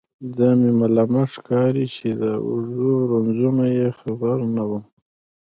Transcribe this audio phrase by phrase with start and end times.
[0.35, 4.83] ځان مې ملامت ښکاري چې د اوږدو رنځونو یې خبر نه وم.